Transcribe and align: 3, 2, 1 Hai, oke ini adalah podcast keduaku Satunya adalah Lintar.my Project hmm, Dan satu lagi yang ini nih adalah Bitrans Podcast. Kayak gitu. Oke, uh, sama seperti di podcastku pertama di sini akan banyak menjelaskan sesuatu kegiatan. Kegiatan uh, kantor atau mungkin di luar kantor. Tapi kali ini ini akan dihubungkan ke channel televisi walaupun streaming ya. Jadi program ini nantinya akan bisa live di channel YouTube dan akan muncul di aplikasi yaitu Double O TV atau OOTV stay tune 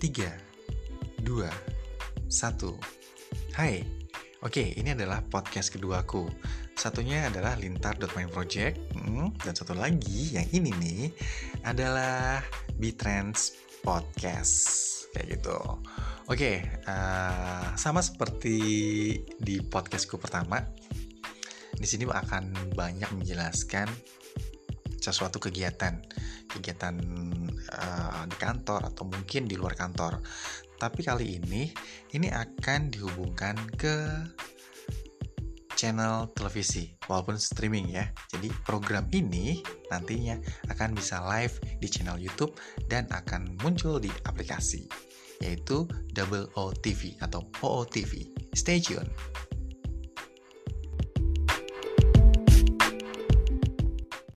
3, 0.00 1.20
2, 1.20 1.44
1 2.24 2.32
Hai, 3.52 3.84
oke 4.40 4.64
ini 4.80 4.96
adalah 4.96 5.20
podcast 5.28 5.68
keduaku 5.76 6.24
Satunya 6.72 7.28
adalah 7.28 7.60
Lintar.my 7.60 8.24
Project 8.32 8.96
hmm, 8.96 9.36
Dan 9.44 9.52
satu 9.52 9.76
lagi 9.76 10.32
yang 10.32 10.48
ini 10.56 10.72
nih 10.72 11.02
adalah 11.68 12.40
Bitrans 12.80 13.60
Podcast. 13.84 14.56
Kayak 15.12 15.40
gitu. 15.40 15.58
Oke, 16.32 16.64
uh, 16.88 17.76
sama 17.76 18.00
seperti 18.00 18.56
di 19.36 19.60
podcastku 19.60 20.16
pertama 20.16 20.62
di 21.76 21.88
sini 21.88 22.04
akan 22.06 22.76
banyak 22.76 23.08
menjelaskan 23.16 23.88
sesuatu 25.00 25.40
kegiatan. 25.40 25.98
Kegiatan 26.46 26.94
uh, 27.72 27.89
kantor 28.50 28.90
atau 28.90 29.06
mungkin 29.06 29.46
di 29.46 29.54
luar 29.54 29.78
kantor. 29.78 30.18
Tapi 30.76 31.00
kali 31.06 31.38
ini 31.38 31.70
ini 32.16 32.28
akan 32.28 32.90
dihubungkan 32.90 33.54
ke 33.78 33.94
channel 35.78 36.28
televisi 36.36 36.92
walaupun 37.06 37.38
streaming 37.38 37.94
ya. 37.94 38.10
Jadi 38.28 38.50
program 38.66 39.06
ini 39.14 39.62
nantinya 39.88 40.36
akan 40.68 40.92
bisa 40.98 41.22
live 41.24 41.56
di 41.78 41.88
channel 41.88 42.18
YouTube 42.18 42.52
dan 42.90 43.06
akan 43.14 43.56
muncul 43.62 44.02
di 44.02 44.10
aplikasi 44.26 44.90
yaitu 45.40 45.88
Double 46.12 46.52
O 46.60 46.68
TV 46.68 47.16
atau 47.24 47.40
OOTV 47.64 48.28
stay 48.52 48.76
tune 48.76 49.08